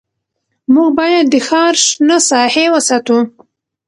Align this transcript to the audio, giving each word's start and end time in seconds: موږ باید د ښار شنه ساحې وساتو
موږ 0.73 0.89
باید 0.99 1.25
د 1.29 1.35
ښار 1.47 1.73
شنه 1.85 2.17
ساحې 2.29 2.65
وساتو 2.73 3.17